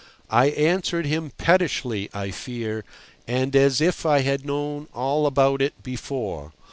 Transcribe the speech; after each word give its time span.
I 0.31 0.47
answered 0.47 1.05
him 1.05 1.31
pettishly, 1.37 2.09
I 2.11 2.31
fear, 2.31 2.83
and 3.27 3.55
as 3.55 3.79
if 3.79 4.03
I 4.03 4.21
had 4.21 4.47
known 4.47 4.87
all 4.95 5.27
about 5.27 5.61
it 5.61 5.83
before. 5.83 6.53